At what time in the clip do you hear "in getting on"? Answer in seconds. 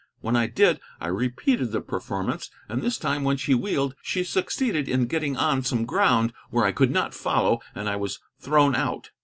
4.89-5.61